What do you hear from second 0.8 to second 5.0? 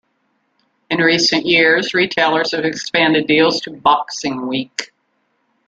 In recent years, retailers have expanded deals to "Boxing Week".